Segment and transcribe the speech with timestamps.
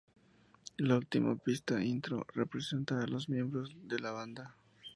[0.77, 4.55] La última pista, "Intro", presenta a los miembros de la banda.